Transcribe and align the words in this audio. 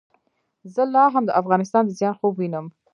زه 0.73 0.83
لا 0.93 1.05
هم 1.13 1.23
د 1.27 1.31
افغانستان 1.41 1.83
د 1.85 1.91
زیان 1.99 2.13
خوب 2.19 2.33
وینم. 2.37 2.65